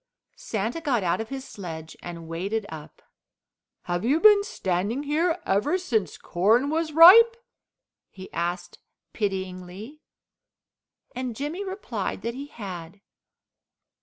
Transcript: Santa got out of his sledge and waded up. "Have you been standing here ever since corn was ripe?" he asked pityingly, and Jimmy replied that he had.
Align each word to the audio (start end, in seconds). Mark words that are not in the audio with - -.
Santa 0.37 0.81
got 0.81 1.03
out 1.03 1.21
of 1.21 1.29
his 1.29 1.45
sledge 1.45 1.95
and 2.01 2.27
waded 2.27 2.65
up. 2.69 3.03
"Have 3.83 4.03
you 4.03 4.19
been 4.19 4.43
standing 4.43 5.03
here 5.03 5.39
ever 5.45 5.77
since 5.77 6.17
corn 6.17 6.71
was 6.71 6.91
ripe?" 6.91 7.37
he 8.09 8.33
asked 8.33 8.79
pityingly, 9.13 10.01
and 11.15 11.35
Jimmy 11.35 11.63
replied 11.63 12.23
that 12.23 12.33
he 12.33 12.47
had. 12.47 13.01